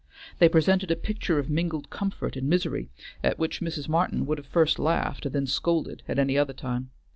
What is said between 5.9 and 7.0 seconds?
at any other time.